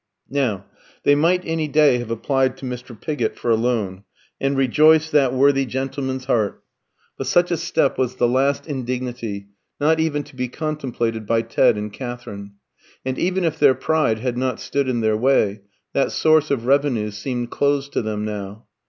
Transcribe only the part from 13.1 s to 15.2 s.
even if their pride had not stood in their